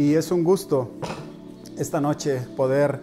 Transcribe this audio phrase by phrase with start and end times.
[0.00, 0.92] y es un gusto
[1.76, 3.02] esta noche poder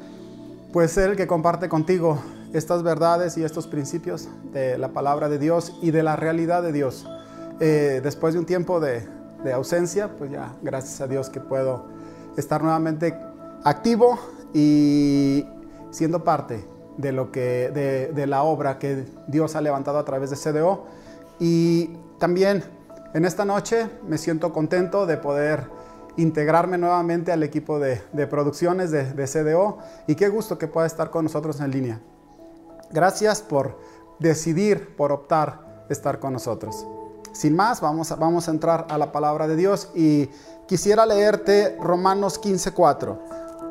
[0.74, 2.18] pues ser el que comparte contigo
[2.54, 6.72] estas verdades y estos principios de la palabra de Dios y de la realidad de
[6.72, 7.06] Dios.
[7.60, 9.08] Eh, después de un tiempo de,
[9.54, 11.86] ausencia, pues ya gracias a Dios que puedo
[12.36, 13.16] estar nuevamente
[13.64, 14.18] activo
[14.52, 15.46] y
[15.92, 16.66] siendo parte
[16.98, 20.88] de lo que de, de, la obra que Dios ha levantado a través de CDO
[21.40, 22.64] y también
[23.14, 25.77] en esta noche me siento contento de poder
[26.18, 27.98] integrarme nuevamente al equipo de,
[28.28, 29.78] producciones de, de, CDO
[30.08, 32.02] y qué gusto que pueda estar con nosotros en línea.
[32.92, 33.78] Gracias por
[34.20, 36.86] decidir, por optar estar con nosotros.
[37.32, 40.30] Sin más, vamos a, vamos a entrar a la palabra de Dios y
[40.68, 43.18] quisiera leerte Romanos 15:4.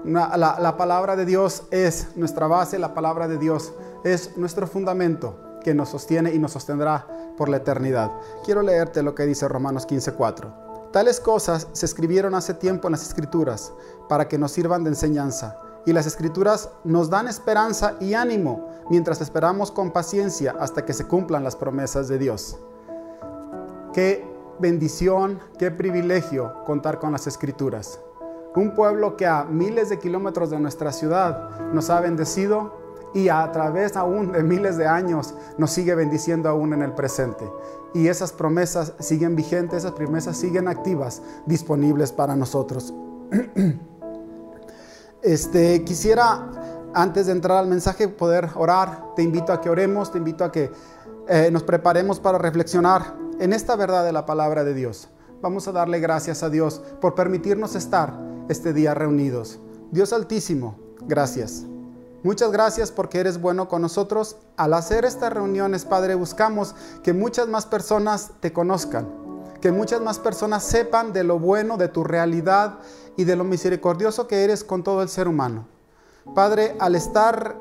[0.05, 3.73] La, la palabra de Dios es nuestra base, la palabra de Dios
[4.05, 8.13] es nuestro fundamento que nos sostiene y nos sostendrá por la eternidad.
[8.45, 10.66] Quiero leerte lo que dice Romanos 15:4.
[10.93, 13.73] Tales cosas se escribieron hace tiempo en las escrituras
[14.09, 15.59] para que nos sirvan de enseñanza.
[15.85, 21.07] Y las escrituras nos dan esperanza y ánimo mientras esperamos con paciencia hasta que se
[21.07, 22.59] cumplan las promesas de Dios.
[23.93, 28.01] Qué bendición, qué privilegio contar con las escrituras.
[28.55, 33.51] Un pueblo que a miles de kilómetros de nuestra ciudad nos ha bendecido y a
[33.53, 37.51] través aún de miles de años nos sigue bendiciendo aún en el presente.
[37.97, 42.93] Y esas promesas siguen vigentes, esas promesas siguen activas, disponibles para nosotros.
[45.23, 46.49] Este, quisiera,
[46.95, 49.15] antes de entrar al mensaje, poder orar.
[49.17, 50.71] Te invito a que oremos, te invito a que
[51.27, 55.09] eh, nos preparemos para reflexionar en esta verdad de la palabra de Dios.
[55.43, 58.17] Vamos a darle gracias a Dios por permitirnos estar
[58.49, 59.59] este día reunidos.
[59.91, 61.67] Dios Altísimo, gracias.
[62.23, 64.37] Muchas gracias porque eres bueno con nosotros.
[64.57, 69.09] Al hacer estas reuniones, Padre, buscamos que muchas más personas te conozcan,
[69.61, 72.79] que muchas más personas sepan de lo bueno, de tu realidad
[73.17, 75.67] y de lo misericordioso que eres con todo el ser humano.
[76.35, 77.57] Padre, al estar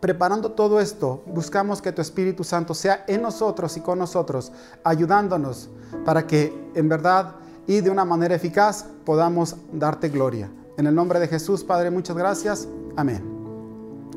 [0.00, 5.70] preparando todo esto, buscamos que tu Espíritu Santo sea en nosotros y con nosotros, ayudándonos
[6.04, 7.36] para que en verdad
[7.66, 10.50] y de una manera eficaz podamos darte gloria.
[10.76, 12.68] En el nombre de Jesús, Padre, muchas gracias.
[12.96, 13.22] Amén.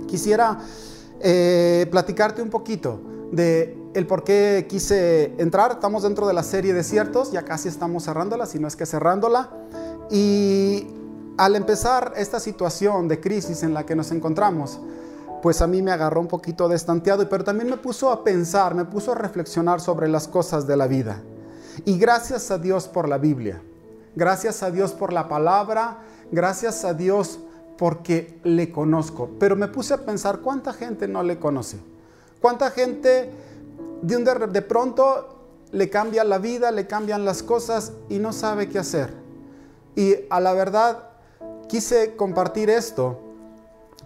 [0.08, 0.60] Quisiera
[1.20, 3.02] eh, platicarte un poquito
[3.32, 5.72] de el por qué quise entrar.
[5.72, 9.50] Estamos dentro de la serie Desiertos, ya casi estamos cerrándola, si no es que cerrándola.
[10.12, 10.88] Y
[11.38, 14.80] al empezar esta situación de crisis en la que nos encontramos,
[15.42, 18.86] pues a mí me agarró un poquito destanteado, pero también me puso a pensar, me
[18.86, 21.22] puso a reflexionar sobre las cosas de la vida.
[21.86, 23.62] Y gracias a Dios por la Biblia,
[24.16, 26.00] gracias a Dios por la palabra,
[26.32, 27.40] gracias a Dios
[27.78, 29.30] porque le conozco.
[29.40, 31.78] Pero me puse a pensar cuánta gente no le conoce.
[32.42, 33.32] Cuánta gente
[34.02, 35.38] de, un de, pronto
[35.72, 39.14] le cambia la vida, le cambian las cosas y no sabe qué hacer.
[39.96, 41.10] Y a la verdad
[41.68, 43.20] quise compartir esto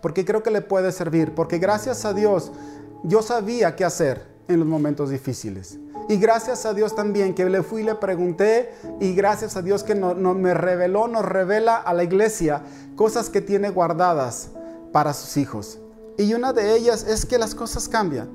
[0.01, 1.33] porque creo que le puede servir.
[1.33, 2.51] Porque gracias a Dios
[3.03, 5.77] yo sabía qué hacer en los momentos difíciles.
[6.09, 9.83] Y gracias a Dios también que le fui y le pregunté y gracias a Dios
[9.83, 12.63] que no, me reveló, nos revela a la iglesia
[12.95, 14.49] cosas que tiene guardadas
[14.91, 15.79] para sus hijos.
[16.17, 18.29] Y una de ellas es que las cosas cambian.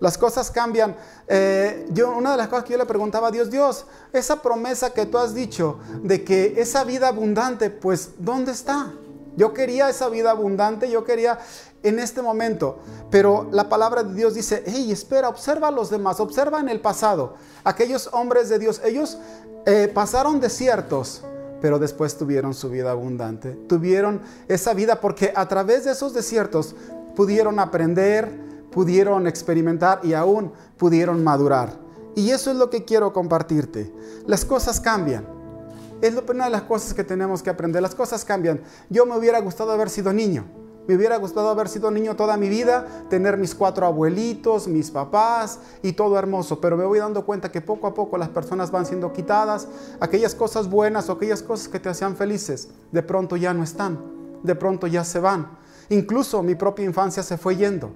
[0.00, 0.96] Las cosas cambian.
[1.28, 4.92] Eh, yo, una de las cosas que yo le preguntaba a Dios, Dios, esa promesa
[4.92, 8.92] que tú has dicho de que esa vida abundante, pues, ¿dónde está?
[9.36, 11.38] Yo quería esa vida abundante, yo quería
[11.82, 12.78] en este momento.
[13.10, 16.80] Pero la palabra de Dios dice, hey, espera, observa a los demás, observa en el
[16.80, 17.34] pasado.
[17.64, 19.18] Aquellos hombres de Dios, ellos
[19.66, 21.22] eh, pasaron desiertos,
[21.60, 23.52] pero después tuvieron su vida abundante.
[23.68, 26.74] Tuvieron esa vida porque a través de esos desiertos
[27.14, 28.30] pudieron aprender,
[28.70, 31.78] pudieron experimentar y aún pudieron madurar.
[32.14, 33.92] Y eso es lo que quiero compartirte.
[34.26, 35.41] Las cosas cambian.
[36.02, 37.80] Es una de las cosas que tenemos que aprender.
[37.80, 38.60] Las cosas cambian.
[38.90, 40.44] Yo me hubiera gustado haber sido niño.
[40.88, 45.60] Me hubiera gustado haber sido niño toda mi vida, tener mis cuatro abuelitos, mis papás
[45.80, 48.84] y todo hermoso, pero me voy dando cuenta que poco a poco las personas van
[48.84, 49.68] siendo quitadas,
[50.00, 53.96] aquellas cosas buenas o aquellas cosas que te hacían felices, de pronto ya no están,
[54.42, 55.56] de pronto ya se van.
[55.88, 57.92] Incluso mi propia infancia se fue yendo.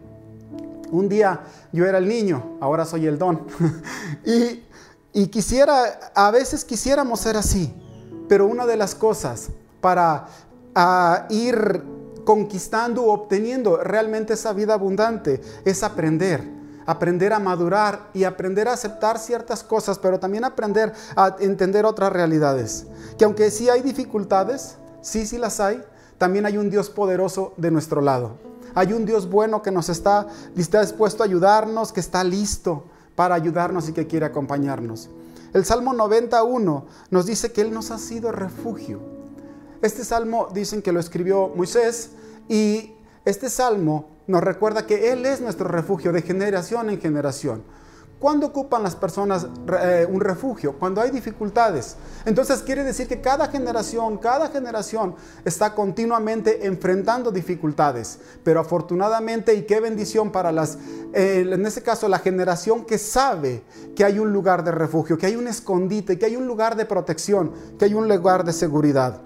[0.92, 1.40] Un día
[1.72, 3.48] yo era el niño, ahora soy el don.
[4.24, 4.62] y,
[5.12, 7.74] y quisiera, a veces quisiéramos ser así,
[8.28, 9.48] pero una de las cosas
[9.80, 10.26] para
[11.30, 11.82] ir
[12.24, 16.42] conquistando o obteniendo realmente esa vida abundante es aprender,
[16.84, 22.12] aprender a madurar y aprender a aceptar ciertas cosas, pero también aprender a entender otras
[22.12, 22.86] realidades.
[23.16, 25.82] Que aunque sí hay dificultades, sí, sí las hay,
[26.18, 28.38] también hay un Dios poderoso de nuestro lado.
[28.74, 30.26] Hay un Dios bueno que nos está,
[30.56, 32.84] está dispuesto a ayudarnos, que está listo
[33.14, 35.08] para ayudarnos y que quiere acompañarnos.
[35.52, 39.00] El Salmo 91 nos dice que Él nos ha sido refugio
[39.82, 42.10] Este salmo dicen que lo escribió Moisés
[42.48, 42.92] y
[43.24, 47.62] este salmo nos recuerda que Él es nuestro refugio de generación en generación.
[48.18, 49.46] ¿Cuándo ocupan las personas
[49.78, 50.72] eh, un refugio?
[50.78, 51.96] Cuando hay dificultades.
[52.24, 55.14] Entonces quiere decir que cada generación, cada generación
[55.44, 58.18] está continuamente enfrentando dificultades.
[58.42, 60.78] Pero afortunadamente y qué bendición para las,
[61.12, 63.62] eh, en este caso, la generación que sabe
[63.94, 66.86] que hay un lugar de refugio, que hay un escondite, que hay un lugar de
[66.86, 69.20] protección, que hay un lugar de seguridad.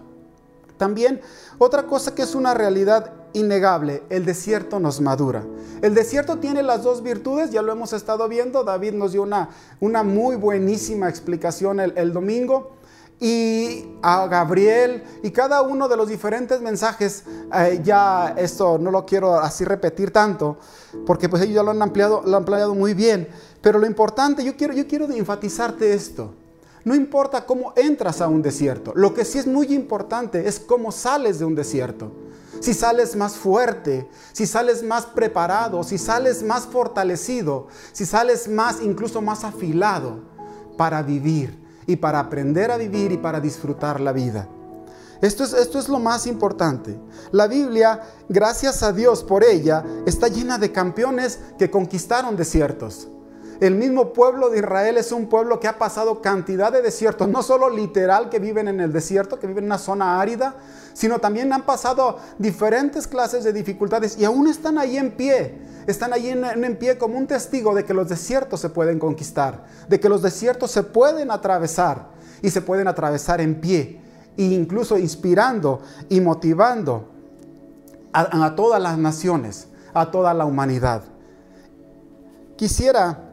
[0.78, 1.20] También
[1.58, 5.44] otra cosa que es una realidad innegable, el desierto nos madura.
[5.82, 9.48] El desierto tiene las dos virtudes, ya lo hemos estado viendo, David nos dio una,
[9.80, 12.72] una muy buenísima explicación el, domingo
[13.18, 17.24] y a Gabriel y cada uno de los diferentes mensajes,
[17.54, 20.58] eh, ya esto no lo quiero así repetir tanto,
[21.06, 23.28] porque pues ellos ya lo han ampliado, lo han ampliado muy bien,
[23.62, 26.34] pero lo importante, yo quiero, yo quiero enfatizarte esto.
[26.82, 30.90] No importa cómo entras a un desierto, lo que sí es muy importante es cómo
[30.92, 32.10] sales de un desierto
[32.60, 38.80] si sales más fuerte, si sales más preparado, si sales más fortalecido, si sales más,
[38.82, 40.20] incluso más afilado
[40.76, 44.48] para vivir y para aprender a vivir y para disfrutar la vida.
[45.20, 46.98] Esto es, esto es lo más importante.
[47.30, 53.08] La Biblia, gracias a Dios por ella, está llena de campeones que conquistaron desiertos.
[53.60, 57.42] El mismo pueblo de Israel es un pueblo que ha pasado cantidad de desiertos, no
[57.42, 60.54] solo literal que viven en el desierto, que viven en una zona árida,
[60.94, 65.58] sino también han pasado diferentes clases de dificultades y aún están ahí en pie.
[65.86, 70.00] Están ahí en, pie como un testigo de que los desiertos se pueden conquistar, de
[70.00, 72.08] que los desiertos se pueden atravesar
[72.40, 74.00] y se pueden atravesar en pie,
[74.38, 77.10] e incluso inspirando y motivando
[78.12, 81.02] a, a todas las naciones, a toda la humanidad.
[82.56, 83.29] Quisiera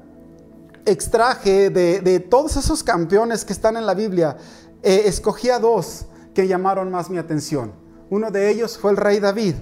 [0.87, 4.37] extraje de, todos esos campeones que están en la Biblia,
[4.81, 7.73] eh, escogí a dos que llamaron más mi atención.
[8.09, 9.55] Uno de ellos fue el rey David.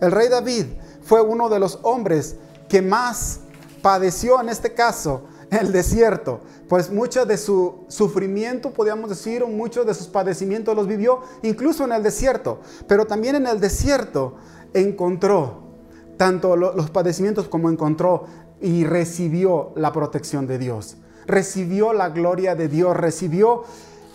[0.00, 0.66] El rey David
[1.02, 2.36] fue uno de los hombres
[2.68, 3.40] que más
[3.82, 9.86] padeció en este caso el desierto, pues mucho de su sufrimiento, podríamos decir, o muchos
[9.86, 14.34] de sus padecimientos los vivió incluso en el desierto, pero también en el desierto
[14.74, 15.62] encontró
[16.18, 18.26] tanto los padecimientos como encontró
[18.60, 20.96] y recibió la protección de Dios,
[21.26, 23.64] recibió la gloria de Dios, recibió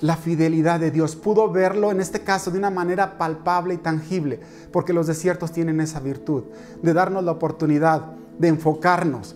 [0.01, 1.15] la fidelidad de Dios.
[1.15, 4.41] Pudo verlo en este caso de una manera palpable y tangible,
[4.71, 6.43] porque los desiertos tienen esa virtud
[6.81, 9.35] de darnos la oportunidad de enfocarnos,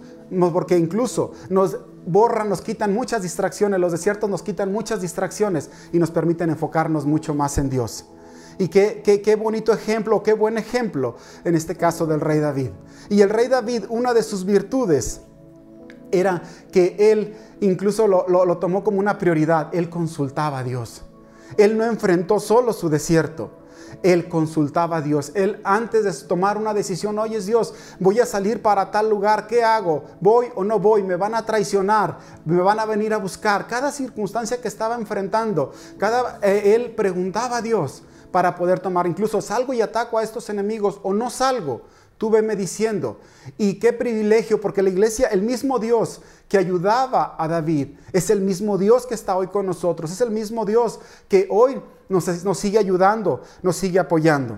[0.52, 6.00] porque incluso nos borran, nos quitan muchas distracciones, los desiertos nos quitan muchas distracciones y
[6.00, 8.06] nos permiten enfocarnos mucho más en Dios.
[8.60, 12.72] Y qué, qué, bonito ejemplo, qué buen ejemplo en este caso del rey David.
[13.10, 15.22] Y el rey David, una de sus virtudes
[16.12, 19.70] era que él incluso lo, lo, tomó como una prioridad.
[19.74, 21.04] Él consultaba a Dios.
[21.58, 23.52] Él no enfrentó solo su desierto.
[24.04, 25.32] Él consultaba a Dios.
[25.36, 29.64] Él antes de tomar una decisión, oye Dios, voy a salir para tal lugar, ¿qué
[29.64, 30.04] hago?
[30.20, 31.04] ¿Voy o no voy?
[31.04, 32.18] ¿Me van a traicionar?
[32.44, 33.68] ¿Me van a venir a buscar?
[33.68, 39.08] Cada circunstancia que estaba enfrentando, cada, eh, él preguntaba a Dios para poder tomar.
[39.08, 41.82] Incluso salgo y ataco a estos enemigos o no salgo.
[42.18, 43.20] Tú veme diciendo.
[43.58, 48.42] Y qué privilegio, porque la iglesia, el mismo Dios que ayudaba a David, es el
[48.42, 50.12] mismo Dios que está hoy con nosotros.
[50.12, 54.58] Es el mismo Dios que hoy nos, nos sigue ayudando, nos sigue apoyando.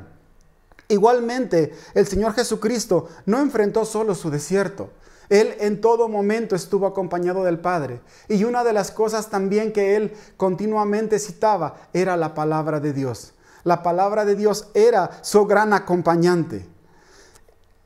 [0.88, 4.90] Igualmente, el Señor Jesucristo no enfrentó solo su desierto.
[5.30, 8.02] Él en todo momento estuvo acompañado del Padre.
[8.28, 13.34] Y una de las cosas también que él continuamente citaba era la palabra de Dios.
[13.64, 16.68] La palabra de Dios era su gran acompañante.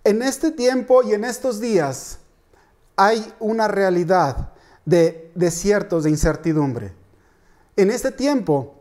[0.03, 2.19] En este tiempo y en estos días
[2.95, 4.49] hay una realidad
[4.85, 6.93] de desiertos, de incertidumbre.
[7.75, 8.75] En este tiempo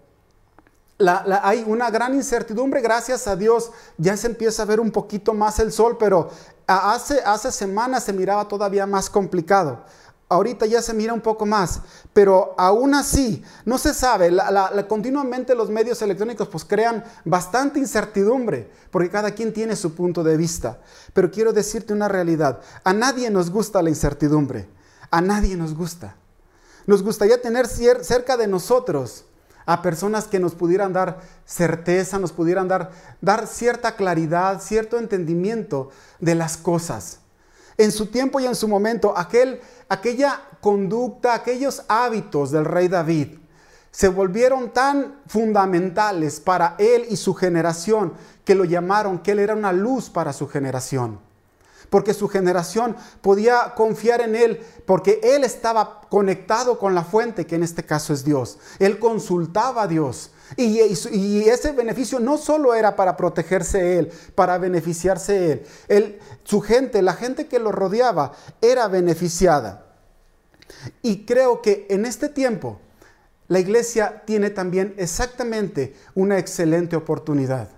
[1.42, 5.58] hay una gran incertidumbre, gracias a Dios ya se empieza a ver un poquito más
[5.58, 6.30] el sol, pero
[6.66, 9.84] hace, semanas se miraba todavía más complicado
[10.32, 11.80] ahorita ya se mira un poco más,
[12.12, 14.30] pero aún así no se sabe,
[14.88, 20.36] continuamente los medios electrónicos pues crean bastante incertidumbre, porque cada quien tiene su punto de
[20.36, 20.80] vista.
[21.12, 24.68] Pero quiero decirte una realidad, a nadie nos gusta la incertidumbre,
[25.10, 26.16] a nadie nos gusta.
[26.86, 29.24] Nos gustaría tener cerca de nosotros
[29.66, 35.90] a personas que nos pudieran dar certeza, nos pudieran dar, dar cierta claridad, cierto entendimiento
[36.18, 37.18] de las cosas.
[37.78, 39.60] En su tiempo y en su momento, aquel
[39.92, 43.38] aquella conducta, aquellos hábitos del rey David
[43.90, 49.54] se volvieron tan fundamentales para él y su generación que lo llamaron que él era
[49.54, 51.20] una luz para su generación.
[51.90, 57.56] porque su generación podía confiar en Él, porque Él estaba conectado con la fuente, que
[57.56, 58.58] en este caso es Dios.
[58.78, 60.30] Él consultaba a Dios.
[60.56, 65.66] Y, ese beneficio no solo era para protegerse Él, para beneficiarse Él.
[65.88, 66.18] él.
[66.44, 69.86] Su gente, la gente que lo rodeaba, era beneficiada.
[71.02, 72.80] Y creo que en este tiempo
[73.48, 77.68] la iglesia tiene también exactamente una excelente oportunidad.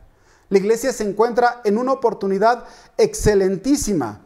[0.49, 2.65] La iglesia se encuentra en una oportunidad
[2.97, 4.21] excelentísima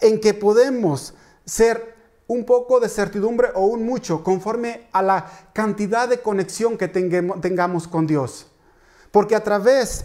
[0.00, 6.08] en que podemos ser un poco de certidumbre o un mucho conforme a la cantidad
[6.08, 8.46] de conexión que tengamos con Dios.
[9.10, 10.04] Porque a través,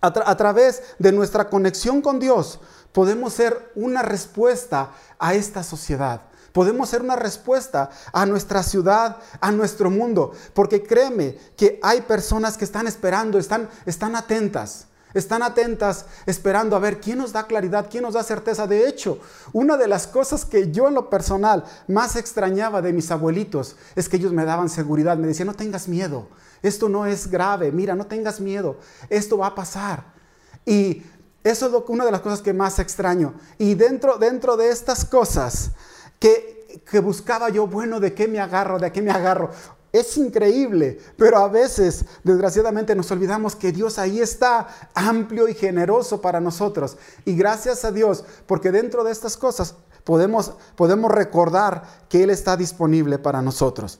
[0.00, 2.60] a través de nuestra conexión con Dios
[2.92, 6.22] podemos ser una respuesta a esta sociedad.
[6.52, 12.56] Podemos ser una respuesta a nuestra ciudad, a nuestro mundo, porque créeme que hay personas
[12.56, 14.86] que están esperando, están, están atentas.
[15.14, 18.66] Están atentas esperando a ver quién nos da claridad, quién nos da certeza.
[18.66, 19.18] De hecho,
[19.52, 24.08] una de las cosas que yo en lo personal más extrañaba de mis abuelitos es
[24.08, 25.16] que ellos me daban seguridad.
[25.16, 26.28] Me decían, no tengas miedo,
[26.62, 28.76] esto no es grave, mira, no tengas miedo,
[29.08, 30.04] esto va a pasar.
[30.64, 31.02] Y
[31.42, 33.34] eso es una de las cosas que más extraño.
[33.58, 35.72] Y dentro, dentro de estas cosas,
[36.20, 38.78] que, buscaba yo, bueno, ¿de qué me agarro?
[38.78, 39.50] ¿De qué me agarro?
[39.92, 46.20] Es increíble, pero a veces, desgraciadamente, nos olvidamos que Dios ahí está amplio y generoso
[46.20, 46.96] para nosotros.
[47.24, 50.52] Y gracias a Dios, porque dentro de estas cosas podemos,
[51.08, 53.98] recordar que Él está disponible para nosotros.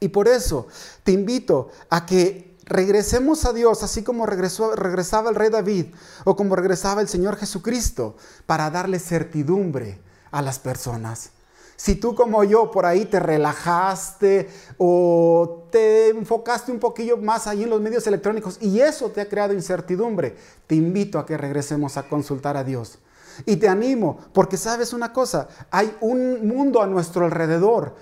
[0.00, 0.66] Y por eso
[1.04, 5.86] te invito a que regresemos a Dios así como regresó, regresaba el rey David
[6.24, 10.00] o como regresaba el Señor Jesucristo para darle certidumbre
[10.30, 11.30] a las personas.
[11.76, 17.64] Si tú como yo por ahí te relajaste o te enfocaste un poquillo más ahí
[17.64, 21.98] en los medios electrónicos y eso te ha creado incertidumbre, te invito a que regresemos
[21.98, 22.98] a consultar a Dios.
[23.44, 27.94] Y te animo, porque sabes una cosa, hay un mundo a nuestro alrededor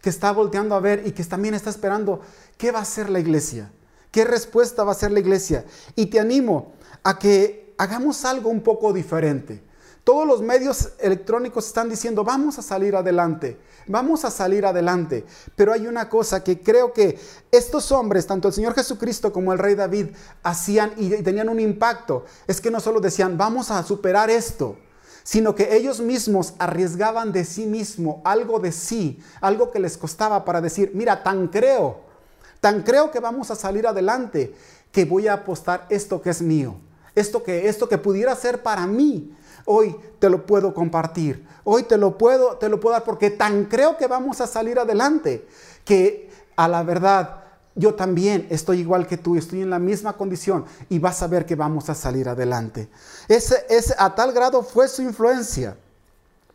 [0.00, 2.20] que está volteando a ver y que también está esperando
[2.56, 3.72] qué va a hacer la iglesia,
[4.12, 5.64] qué respuesta va a hacer la iglesia.
[5.96, 9.65] Y te animo a que hagamos algo un poco diferente.
[10.06, 13.58] Todos los medios electrónicos están diciendo, vamos a salir adelante,
[13.88, 15.26] vamos a salir adelante.
[15.56, 17.18] Pero hay una cosa que creo que
[17.50, 20.10] estos hombres, tanto el Señor Jesucristo como el rey David,
[20.44, 22.24] hacían y tenían un impacto.
[22.46, 24.76] Es que no solo decían, vamos a superar esto,
[25.24, 30.44] sino que ellos mismos arriesgaban de sí mismo algo de sí, algo que les costaba
[30.44, 32.02] para decir, mira, tan creo,
[32.60, 34.54] tan creo que vamos a salir adelante,
[34.92, 36.76] que voy a apostar esto que es mío,
[37.16, 39.36] esto que, esto que pudiera ser para mí
[39.66, 41.46] hoy te lo puedo compartir.
[41.64, 44.78] Hoy te lo puedo, te lo puedo dar porque tan creo que vamos a salir
[44.78, 45.46] adelante
[45.84, 47.44] que a la verdad
[47.74, 51.44] yo también estoy igual que tú, estoy en la misma condición y vas a ver
[51.44, 52.88] que vamos a salir adelante.
[53.28, 55.76] Ese, ese, a tal grado fue su influencia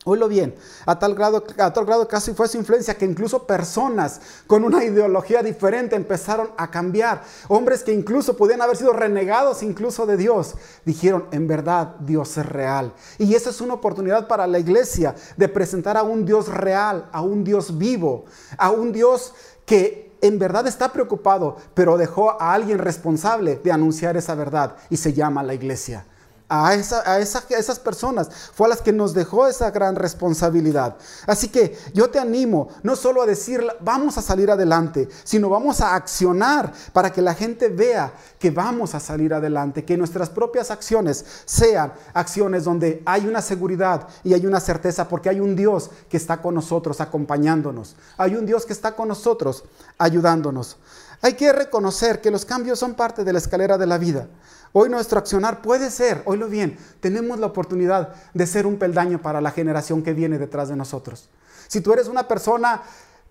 [0.04, 0.56] Oílo bien,
[0.88, 4.84] a tal, grado, a tal grado casi fue su influencia que incluso personas con una
[4.84, 7.22] ideología diferente empezaron a cambiar.
[7.50, 10.56] Hombres que incluso podían haber sido renegados incluso de Dios,
[10.86, 12.94] dijeron, en verdad Dios es real.
[13.20, 17.22] Y esa es una oportunidad para la iglesia de presentar a un Dios real, a
[17.22, 18.26] un Dios vivo,
[18.58, 19.36] a un Dios
[19.68, 24.98] que en verdad está preocupado, pero dejó a alguien responsable de anunciar esa verdad y
[24.98, 26.08] se llama la iglesia
[26.54, 30.98] a, esa, esas personas, fue a las que nos dejó esa gran responsabilidad.
[31.26, 35.80] Así que yo te animo no solo a decir vamos a salir adelante, sino vamos
[35.80, 40.72] a accionar para que la gente vea que vamos a salir adelante, que nuestras propias
[40.72, 45.90] acciones sean acciones donde hay una seguridad y hay una certeza, porque hay un Dios
[46.10, 49.64] que está con nosotros acompañándonos, hay un Dios que está con nosotros
[49.98, 50.78] ayudándonos.
[51.22, 54.28] Hay que reconocer que los cambios son parte de la escalera de la vida.
[54.74, 59.42] Hoy nuestro accionar puede ser, oílo bien, tenemos la oportunidad de ser un peldaño para
[59.42, 61.30] la generación que viene detrás de nosotros.
[61.68, 62.82] Si tú eres una persona,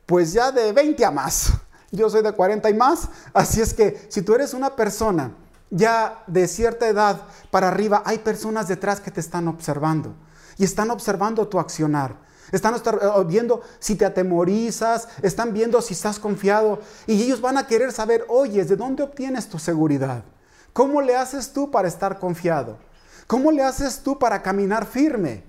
[0.06, 1.52] pues ya de 20 a más,
[1.90, 5.32] yo soy de 40 y más, así es que si tú eres una persona
[5.70, 10.14] ya de cierta edad para arriba, hay personas detrás que te están observando
[10.58, 12.16] y están observando tu accionar.
[12.52, 12.80] Están eh,
[13.26, 18.24] viendo si te atemorizas, están viendo si estás confiado y ellos van a querer saber,
[18.28, 20.24] oye, ¿de dónde obtienes tu seguridad?
[20.72, 22.78] ¿Cómo le haces tú para estar confiado?
[23.26, 25.44] ¿Cómo le haces tú para caminar firme?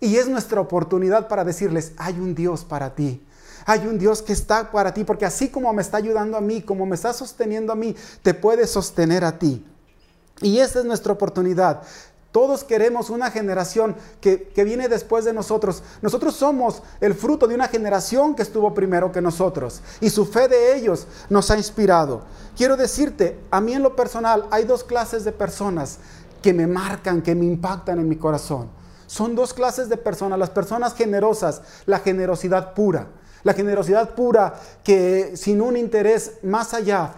[0.00, 3.24] Y es nuestra oportunidad para decirles, hay un Dios para ti.
[3.66, 6.62] Hay un Dios que está para ti, porque así como me está ayudando a mí,
[6.62, 9.64] como me está sosteniendo a mí, te puede sostener a ti.
[10.40, 11.82] Y esa es nuestra oportunidad.
[12.32, 15.82] Todos queremos una generación que, viene después de nosotros.
[16.02, 19.80] Nosotros somos el fruto de una generación que estuvo primero que nosotros.
[20.00, 22.22] Y su fe de ellos nos ha inspirado.
[22.54, 25.98] Quiero decirte, a mí en lo personal hay dos clases de personas
[26.42, 28.68] que me marcan, que me impactan en mi corazón.
[29.06, 33.08] Son dos clases de personas, las personas generosas, la generosidad pura,
[33.42, 37.14] la generosidad pura que sin un interés más allá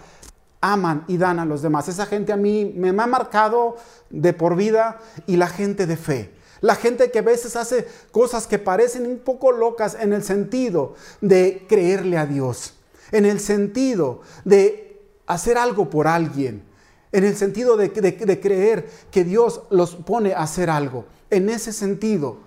[0.60, 1.88] aman y dan a los demás.
[1.88, 3.76] Esa gente a mí me ha marcado
[4.10, 6.34] de por vida y la gente de fe.
[6.60, 10.94] La gente que a veces hace cosas que parecen un poco locas en el sentido
[11.20, 12.74] de creerle a Dios,
[13.12, 16.62] en el sentido de hacer algo por alguien,
[17.12, 21.06] en el sentido de, creer que Dios los pone a hacer algo.
[21.30, 22.38] En ese sentido,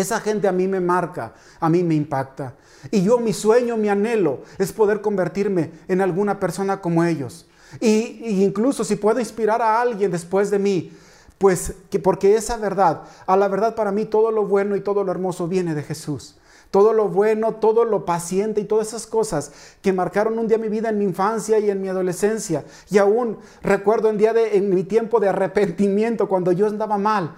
[0.00, 2.54] esa gente a mí me marca, a mí me impacta.
[2.90, 7.46] Y yo mi sueño, mi anhelo es poder convertirme en alguna persona como ellos.
[7.80, 10.92] Y, incluso si puedo inspirar a alguien después de mí,
[11.38, 15.04] pues que porque esa verdad, a la verdad para mí todo lo bueno y todo
[15.04, 16.36] lo hermoso viene de Jesús.
[16.70, 20.68] Todo lo bueno, todo lo paciente y todas esas cosas que marcaron un día mi
[20.68, 22.64] vida en mi infancia y en mi adolescencia.
[22.90, 27.36] Y aún recuerdo en, día de, en mi tiempo de arrepentimiento, cuando yo andaba mal,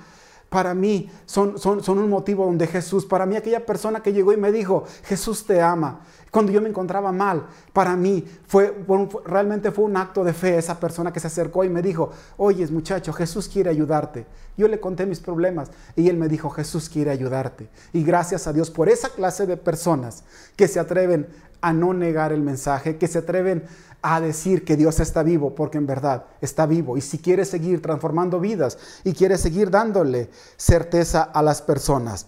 [0.49, 4.33] para mí son, son, son, un motivo donde Jesús, para mí aquella persona que llegó
[4.33, 6.01] y me dijo, Jesús te ama.
[6.31, 8.85] Cuando yo me encontraba mal, para mí fue,
[9.25, 12.71] realmente fue un acto de fe esa persona que se acercó y me dijo, oyes
[12.71, 14.27] muchacho, Jesús quiere ayudarte.
[14.57, 17.69] Yo le conté mis problemas y él me dijo, Jesús quiere ayudarte.
[17.93, 20.25] Y gracias a Dios por esa clase de personas
[20.57, 21.29] que se atreven
[21.61, 23.65] a no negar el mensaje, que se atreven
[24.03, 26.97] a decir que Dios está vivo, porque en verdad está vivo.
[26.97, 32.27] Y si quiere seguir transformando vidas y quiere seguir dándole certeza a las personas.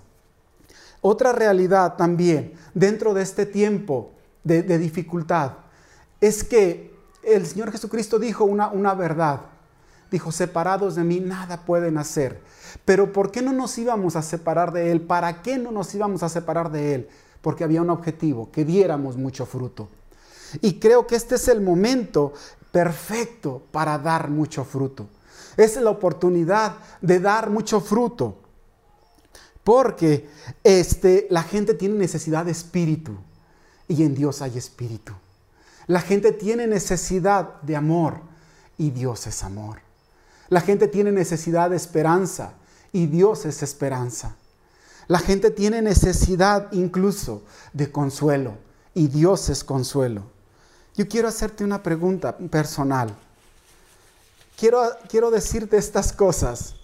[1.01, 4.13] Otra realidad también dentro de este tiempo
[4.45, 5.53] de, dificultad
[6.21, 9.41] es que el Señor Jesucristo dijo una, una verdad.
[10.11, 12.41] Dijo, separados de mí nada pueden hacer.
[12.85, 15.01] Pero ¿por qué no nos íbamos a separar de Él?
[15.01, 17.09] ¿Para qué no nos íbamos a separar de Él?
[17.41, 19.89] Porque había un objetivo, que diéramos mucho fruto.
[20.61, 22.33] Y creo que este es el momento
[22.73, 25.07] perfecto para dar mucho fruto.
[25.57, 28.37] Es la oportunidad de dar mucho fruto.
[29.71, 30.29] Porque
[30.65, 33.13] este, la gente tiene necesidad de espíritu
[33.87, 35.13] y en Dios hay espíritu.
[35.87, 38.21] La gente tiene necesidad de amor
[38.79, 39.79] y Dios es amor.
[40.49, 42.55] La gente tiene necesidad de esperanza
[42.93, 44.35] y Dios es esperanza.
[45.07, 48.55] La gente tiene necesidad incluso de consuelo
[48.93, 50.25] y Dios es consuelo.
[50.97, 53.17] Yo quiero hacerte una pregunta personal.
[54.59, 56.75] Quiero, quiero decirte estas cosas,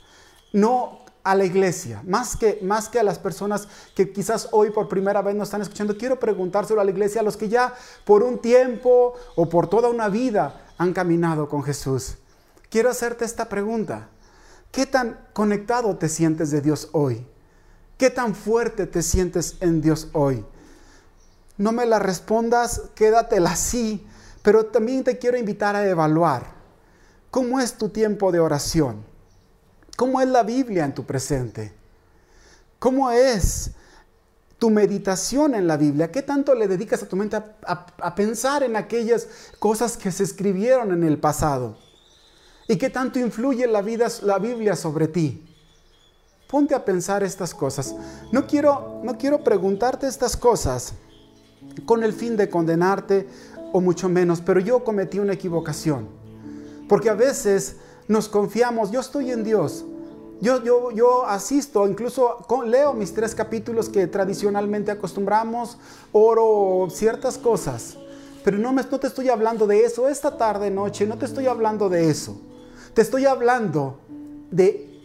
[0.53, 4.89] no a la iglesia, más que, más que a las personas que quizás hoy por
[4.89, 8.23] primera vez nos están escuchando, quiero preguntárselo a la iglesia, a los que ya por
[8.23, 12.15] un tiempo o por toda una vida han caminado con Jesús.
[12.71, 14.09] Quiero hacerte esta pregunta.
[14.71, 17.27] ¿Qué tan conectado te sientes de Dios hoy?
[17.99, 20.45] ¿Qué tan fuerte te sientes en Dios hoy?
[21.59, 24.07] No me la respondas, quédatela así,
[24.43, 26.55] pero también te quiero invitar a evaluar.
[27.33, 29.16] ¿Cómo es tu tiempo de oración?
[29.97, 31.73] ¿Cómo es la Biblia en tu presente?
[32.79, 33.71] ¿Cómo es
[34.59, 36.13] tu meditación en la Biblia?
[36.13, 39.27] ¿Qué tanto le dedicas a tu mente a, pensar en aquellas
[39.59, 41.79] cosas que se escribieron en el pasado?
[42.69, 43.83] ¿Y qué tanto influye la,
[44.23, 45.43] la Biblia sobre ti?
[46.49, 47.95] Ponte a pensar estas cosas.
[48.33, 50.93] No quiero, no quiero preguntarte estas cosas
[51.87, 53.29] con el fin de condenarte
[53.73, 56.09] o mucho menos, pero yo cometí una equivocación.
[56.89, 57.77] Porque a veces
[58.09, 59.85] nos confiamos, yo estoy en Dios.
[60.41, 65.79] Yo, yo, yo asisto, incluso leo mis tres capítulos que tradicionalmente acostumbramos,
[66.13, 67.97] oro ciertas cosas,
[68.45, 71.47] pero no, me, no te estoy hablando de eso esta tarde, noche, no te estoy
[71.47, 72.39] hablando de eso.
[72.93, 73.99] Te estoy hablando
[74.51, 75.01] de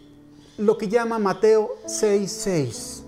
[0.58, 3.04] lo que llama Mateo 6.6.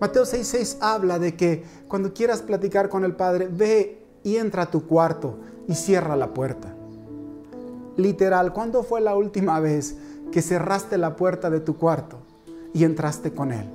[0.00, 4.70] Mateo 6.6 habla de que cuando quieras platicar con el Padre, ve y entra a
[4.70, 6.75] tu cuarto y cierra la puerta.
[7.96, 9.96] Literal, ¿cuándo fue la última vez
[10.32, 12.18] que cerraste la puerta de tu cuarto
[12.74, 13.70] y entraste con Él?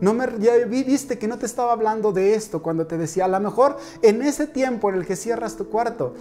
[0.00, 3.28] No me, ya viste que no te estaba hablando de esto cuando te decía, a
[3.28, 6.14] lo mejor en ese tiempo en el que cierras tu cuarto,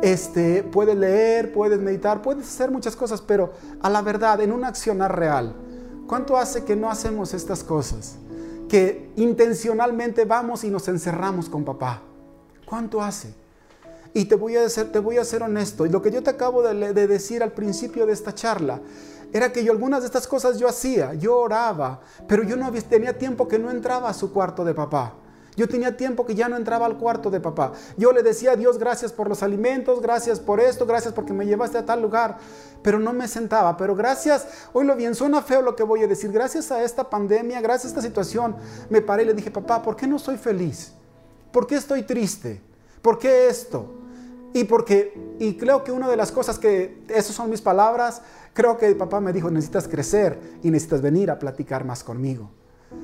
[0.00, 4.64] este, puedes leer, puedes meditar, puedes hacer muchas cosas, pero a la verdad, en un
[4.64, 5.54] accionar real,
[6.06, 8.16] ¿cuánto hace que no hacemos estas cosas?
[8.68, 12.02] Que intencionalmente vamos y nos encerramos con papá.
[12.64, 13.34] ¿Cuánto hace?
[14.16, 15.84] Y te voy a ser, te voy a ser honesto.
[15.84, 18.80] Y lo que yo te acabo de, de decir al principio de esta charla
[19.30, 23.18] era que yo algunas de estas cosas yo hacía, yo oraba, pero yo no tenía
[23.18, 25.12] tiempo que no entraba a su cuarto de papá.
[25.54, 27.72] Yo tenía tiempo que ya no entraba al cuarto de papá.
[27.98, 31.44] Yo le decía a Dios gracias por los alimentos, gracias por esto, gracias porque me
[31.44, 32.38] llevaste a tal lugar,
[32.80, 33.76] pero no me sentaba.
[33.76, 37.60] Pero gracias, lo bien, suena feo lo que voy a decir, gracias a esta pandemia,
[37.60, 38.56] gracias a esta situación,
[38.88, 40.94] me paré y le dije, papá, ¿por qué no soy feliz?
[41.52, 42.62] ¿Por qué estoy triste?
[43.02, 44.05] ¿Por qué esto?
[44.52, 48.22] Y porque, y creo que una de las cosas que, esas son mis palabras,
[48.56, 52.48] Creo que papá me dijo, necesitas crecer y necesitas venir a platicar más conmigo.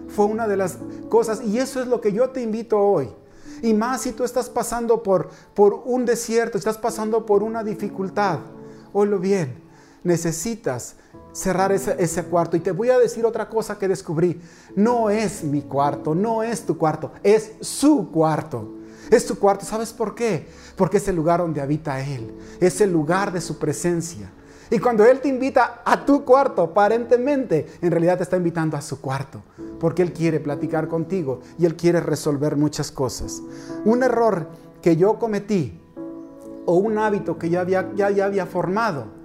[0.09, 0.79] Fue una de las
[1.11, 3.11] cosas y eso es lo que yo te invito hoy.
[3.61, 8.39] Y más si tú estás pasando por, por un desierto, estás pasando por una dificultad.
[8.95, 9.63] Oílo bien,
[10.05, 10.97] necesitas
[11.33, 12.57] cerrar ese, ese, cuarto.
[12.57, 14.41] Y te voy a decir otra cosa que descubrí.
[14.75, 18.71] No es mi cuarto, no es tu cuarto, es su cuarto.
[19.13, 19.65] Es tu cuarto.
[19.65, 20.49] ¿Sabes por qué?
[20.77, 22.33] Porque es el lugar donde habita Él.
[22.61, 24.31] Es el lugar de su presencia.
[24.71, 28.83] Y cuando Él te invita a tu cuarto, aparentemente, en realidad te está invitando a
[28.83, 29.43] su cuarto.
[29.79, 33.43] Porque Él quiere platicar contigo y Él quiere resolver muchas cosas.
[33.85, 34.49] Un error
[34.81, 35.79] que yo cometí
[36.67, 39.23] o un hábito que ya había, ya, ya había formado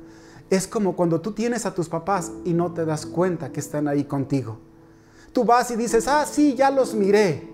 [0.50, 3.88] es como cuando tú tienes a tus papás y no te das cuenta que están
[3.88, 4.58] ahí contigo.
[5.34, 7.54] Tú vas y dices, ah, sí, ya los miré.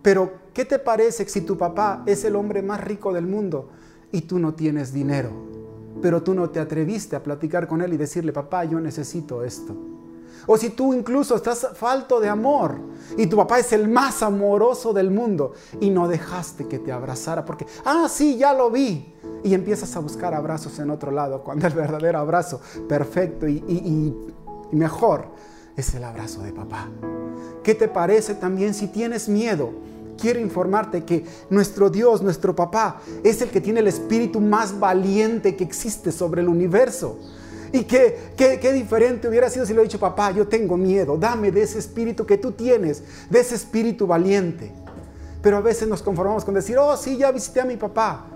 [0.00, 3.70] Pero, ¿qué te parece si tu papá es el hombre más rico del mundo
[4.10, 5.30] y tú no tienes dinero?
[6.00, 9.74] Pero tú no te atreviste a platicar con él y decirle, papá, yo necesito esto.
[10.46, 12.76] O si tú incluso estás falto de amor
[13.16, 17.44] y tu papá es el más amoroso del mundo y no dejaste que te abrazara
[17.44, 19.14] porque, ah, sí, ya lo vi.
[19.44, 24.76] Y empiezas a buscar abrazos en otro lado cuando el verdadero abrazo perfecto y, y
[24.76, 25.26] mejor
[25.76, 26.88] es el abrazo de papá.
[27.62, 29.70] ¿Qué te parece también si tienes miedo?
[30.22, 35.56] Quiero informarte que nuestro Dios, nuestro papá, es el que tiene el espíritu más valiente
[35.56, 37.18] que existe sobre el universo.
[37.72, 41.50] Y qué, qué, diferente hubiera sido si le he dicho, papá, yo tengo miedo, dame
[41.50, 44.70] de ese espíritu que tú tienes, de ese espíritu valiente.
[45.42, 48.26] Pero a veces nos conformamos con decir, oh, sí, ya visité a mi papá,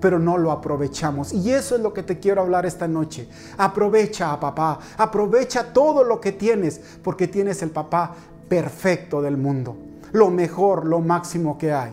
[0.00, 1.32] pero no lo aprovechamos.
[1.32, 3.28] Y eso es lo que te quiero hablar esta noche.
[3.56, 8.14] Aprovecha a papá, aprovecha todo lo que tienes, porque tienes el papá
[8.48, 9.76] perfecto del mundo,
[10.12, 11.92] lo mejor, lo máximo que hay.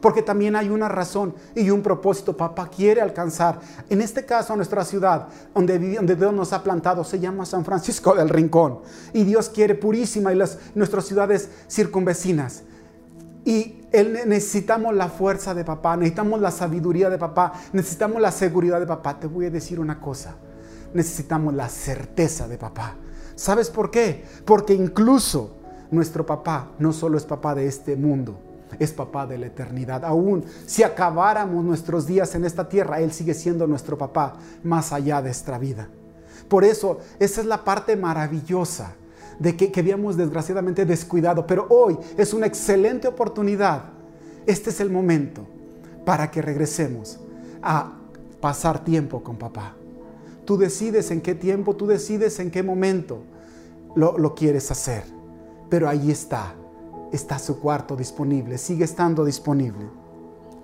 [0.00, 2.36] Porque también hay una razón y un propósito.
[2.36, 7.18] Papá quiere alcanzar, en este caso, nuestra ciudad, donde, donde Dios nos ha plantado, se
[7.18, 8.80] llama San Francisco del Rincón.
[9.12, 12.62] Y Dios quiere purísima y las, nuestras ciudades circunvecinas.
[13.44, 18.86] Y necesitamos la fuerza de papá, necesitamos la sabiduría de papá, necesitamos la seguridad de
[18.86, 19.18] papá.
[19.18, 20.36] Te voy a decir una cosa,
[20.94, 22.94] necesitamos la certeza de papá.
[23.34, 24.24] ¿Sabes por qué?
[24.44, 25.57] Porque incluso
[25.90, 28.38] nuestro papá no solo es papá de este mundo,
[28.78, 30.04] es papá de la eternidad.
[30.04, 35.22] Aún si acabáramos nuestros días en esta tierra, Él sigue siendo nuestro papá más allá
[35.22, 35.88] de esta vida.
[36.48, 38.94] Por eso, esa es la parte maravillosa
[39.38, 41.46] de que, que habíamos desgraciadamente descuidado.
[41.46, 43.84] Pero hoy es una excelente oportunidad.
[44.46, 45.46] Este es el momento
[46.04, 47.18] para que regresemos
[47.62, 47.92] a
[48.40, 49.74] pasar tiempo con papá.
[50.44, 53.18] Tú decides en qué tiempo, tú decides en qué momento
[53.94, 55.17] lo, lo quieres hacer.
[55.68, 56.54] Pero ahí está
[57.12, 59.86] está su cuarto disponible, sigue estando disponible.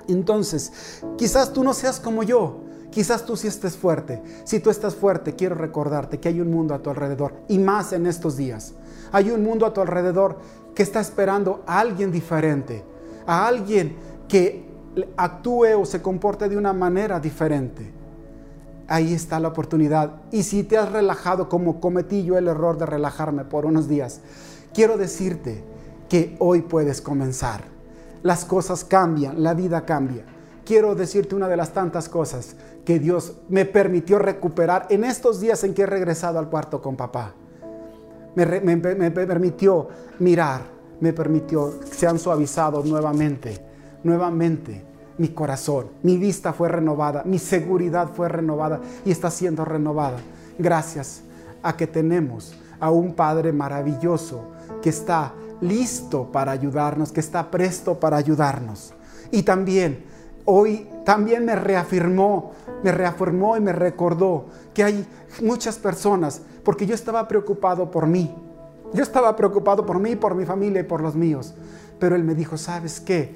[0.09, 4.23] Entonces, quizás tú no seas como yo, quizás tú sí estés fuerte.
[4.45, 7.93] Si tú estás fuerte, quiero recordarte que hay un mundo a tu alrededor, y más
[7.93, 8.75] en estos días.
[9.13, 10.39] Hay un mundo a tu alrededor
[10.75, 12.85] que está esperando a alguien diferente,
[13.27, 13.97] a alguien
[14.29, 14.69] que
[15.17, 17.93] actúe o se comporte de una manera diferente.
[18.87, 20.17] Ahí está la oportunidad.
[20.31, 24.21] Y si te has relajado como cometí yo el error de relajarme por unos días,
[24.75, 25.63] quiero decirte
[26.09, 27.63] que hoy puedes comenzar.
[28.23, 30.25] Las cosas cambian, la vida cambia.
[30.65, 35.63] Quiero decirte una de las tantas cosas que Dios me permitió recuperar en estos días
[35.65, 37.35] en que he regresado al cuarto con papá.
[38.35, 40.63] Me, permitió mirar,
[41.01, 43.61] me permitió que sean suavizados nuevamente,
[44.03, 44.85] nuevamente
[45.19, 50.17] mi corazón, mi vista fue renovada, mi seguridad fue renovada y está siendo renovada.
[50.59, 51.23] Gracias
[51.63, 57.99] a que tenemos a un Padre maravilloso que está listo para ayudarnos, que está presto
[57.99, 58.93] para ayudarnos.
[59.31, 60.05] Y también,
[60.45, 65.07] hoy también me reafirmó, me reafirmó y me recordó que hay
[65.43, 68.35] muchas personas, porque yo estaba preocupado por mí.
[68.93, 71.55] Yo estaba preocupado por mí, por mi familia y por los míos.
[71.99, 73.35] Pero Él me dijo, ¿sabes qué?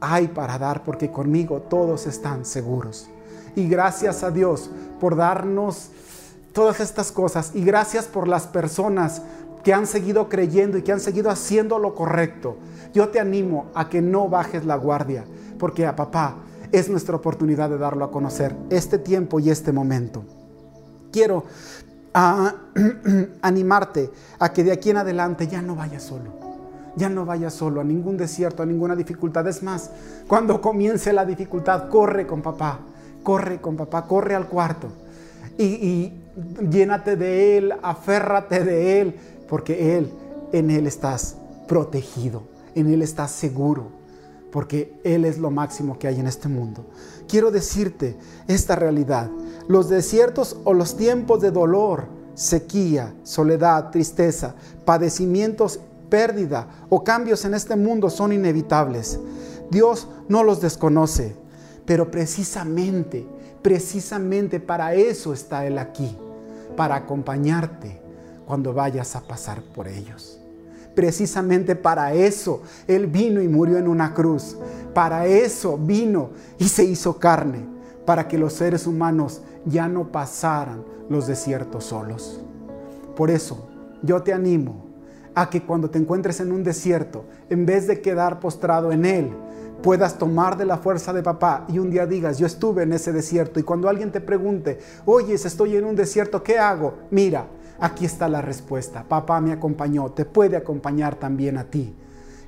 [0.00, 3.08] Hay para dar porque conmigo todos están seguros.
[3.56, 5.90] Y gracias a Dios por darnos
[6.56, 7.50] todas estas cosas.
[7.52, 9.20] Y gracias por las personas
[9.62, 12.56] que han seguido creyendo y que han seguido haciendo lo correcto.
[12.94, 15.26] Yo te animo a que no bajes la guardia,
[15.58, 16.36] porque a papá
[16.72, 20.24] es nuestra oportunidad de darlo a conocer este tiempo y este momento.
[21.12, 21.44] Quiero
[22.14, 22.54] ah,
[23.42, 26.32] animarte a que de aquí en adelante ya no vayas solo.
[26.96, 29.46] Ya no vayas solo a ningún desierto, a ninguna dificultad.
[29.46, 29.90] Es más,
[30.26, 32.78] cuando comience la dificultad, corre con papá,
[33.22, 34.88] corre con papá, corre al cuarto
[35.58, 36.22] y
[36.70, 39.14] llénate de él, aférrate de él,
[39.48, 40.12] porque Él,
[40.52, 41.36] en Él estás
[41.68, 42.42] protegido,
[42.74, 43.88] en Él estás seguro,
[44.50, 46.84] porque Él es lo máximo que hay en este mundo.
[47.28, 48.16] Quiero decirte
[48.48, 49.30] esta realidad.
[49.68, 57.54] Los desiertos o los tiempos de dolor, sequía, soledad, tristeza, padecimientos, pérdida o cambios en
[57.54, 59.18] este mundo son inevitables.
[59.70, 61.34] Dios no los desconoce,
[61.84, 63.26] pero precisamente,
[63.62, 66.16] precisamente para eso está Él aquí,
[66.76, 68.00] para acompañarte
[68.46, 70.38] cuando vayas a pasar por ellos.
[70.94, 74.56] Precisamente para eso Él vino y murió en una cruz.
[74.94, 77.66] Para eso vino y se hizo carne,
[78.06, 82.40] para que los seres humanos ya no pasaran los desiertos solos.
[83.14, 83.68] Por eso
[84.02, 84.86] yo te animo
[85.34, 89.36] a que cuando te encuentres en un desierto, en vez de quedar postrado en él,
[89.82, 93.12] puedas tomar de la fuerza de papá y un día digas, yo estuve en ese
[93.12, 93.60] desierto.
[93.60, 96.94] Y cuando alguien te pregunte, oye, estoy en un desierto, ¿qué hago?
[97.10, 97.46] Mira,
[97.78, 99.04] aquí está la respuesta.
[99.08, 101.94] Papá me acompañó, te puede acompañar también a ti.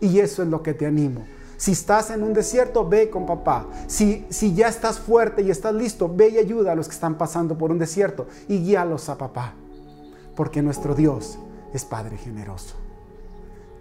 [0.01, 1.25] Y eso es lo que te animo.
[1.57, 3.67] Si estás en un desierto, ve con papá.
[3.88, 7.19] Si, si ya estás fuerte y estás listo, ve y ayuda a los que están
[7.19, 9.55] pasando por un desierto y guíalos a papá.
[10.37, 11.38] Porque nuestro Dios
[11.75, 12.77] es Padre generoso.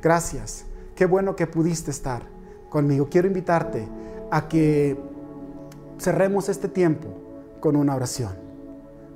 [0.01, 0.65] Gracias.
[0.95, 2.36] Qué bueno que pudiste estar
[2.69, 3.07] conmigo.
[3.09, 3.87] Quiero invitarte
[4.31, 4.99] a que
[5.99, 7.07] cerremos este tiempo
[7.59, 8.33] con una oración.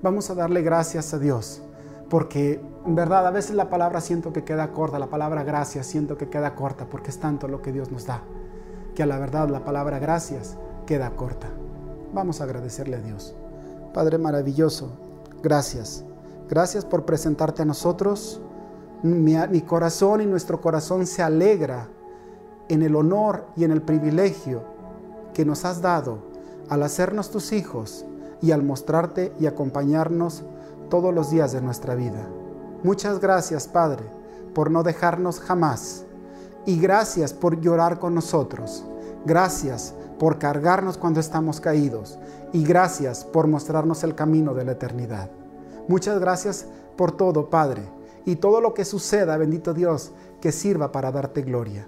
[0.01, 1.61] Vamos a darle gracias a Dios
[2.09, 6.17] porque en verdad a veces la palabra siento que queda corta, la palabra gracias siento
[6.17, 8.21] que queda corta porque es tanto lo que Dios nos da
[8.95, 11.47] que a la verdad la palabra gracias queda corta.
[12.13, 13.33] Vamos a agradecerle a Dios.
[13.93, 14.91] Padre maravilloso,
[15.41, 16.03] gracias.
[16.49, 18.41] Gracias por presentarte a nosotros.
[19.03, 21.87] Mi, mi, corazón y nuestro corazón se alegra
[22.69, 24.63] en el honor y en el privilegio
[25.33, 26.19] que nos has dado
[26.69, 28.05] al hacernos tus hijos
[28.41, 30.43] y al mostrarte y acompañarnos
[30.89, 32.27] todos los días de nuestra vida.
[32.83, 34.03] Muchas gracias, Padre,
[34.53, 36.05] por no dejarnos jamás
[36.65, 38.85] y gracias por llorar con nosotros.
[39.25, 42.19] Gracias por cargarnos cuando estamos caídos.
[42.53, 45.29] Y gracias por mostrarnos el camino de la eternidad.
[45.87, 47.83] Muchas gracias por todo, Padre.
[48.25, 51.87] Y todo lo que suceda, bendito Dios, que sirva para darte gloria.